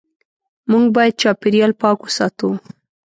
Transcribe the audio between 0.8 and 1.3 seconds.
باید